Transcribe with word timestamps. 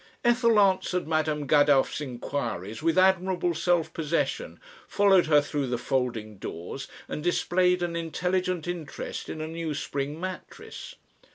Ethel 0.25 0.59
answered 0.59 1.07
Madam 1.07 1.45
Gadow's 1.45 2.01
inquiries 2.01 2.81
with 2.81 2.97
admirable 2.97 3.53
self 3.53 3.93
possession, 3.93 4.59
followed 4.87 5.27
her 5.27 5.41
through 5.41 5.67
the 5.67 5.77
folding 5.77 6.39
doors 6.39 6.87
and 7.07 7.21
displayed 7.23 7.83
an 7.83 7.95
intelligent 7.95 8.67
interest 8.67 9.29
in 9.29 9.41
a 9.41 9.47
new 9.47 9.75
spring 9.75 10.19
mattress. 10.19 10.95